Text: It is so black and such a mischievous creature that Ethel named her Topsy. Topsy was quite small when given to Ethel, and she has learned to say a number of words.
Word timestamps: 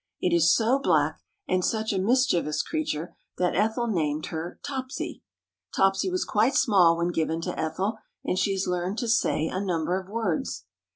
It 0.19 0.33
is 0.33 0.51
so 0.51 0.79
black 0.79 1.21
and 1.47 1.63
such 1.63 1.93
a 1.93 1.99
mischievous 1.99 2.63
creature 2.63 3.15
that 3.37 3.53
Ethel 3.55 3.85
named 3.85 4.25
her 4.33 4.59
Topsy. 4.63 5.21
Topsy 5.75 6.09
was 6.09 6.25
quite 6.25 6.55
small 6.55 6.97
when 6.97 7.09
given 7.09 7.39
to 7.41 7.55
Ethel, 7.59 7.99
and 8.23 8.39
she 8.39 8.53
has 8.53 8.65
learned 8.65 8.97
to 8.97 9.07
say 9.07 9.45
a 9.47 9.61
number 9.61 10.01
of 10.01 10.09
words. 10.09 10.65